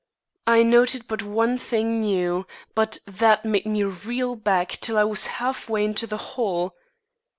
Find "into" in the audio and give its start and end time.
5.85-6.07